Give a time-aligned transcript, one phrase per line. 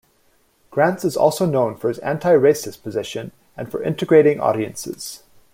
[0.71, 5.21] Granz is also known for his anti-racist position and for integrating audiences.